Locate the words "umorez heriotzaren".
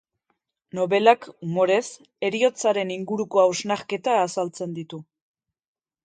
1.47-2.93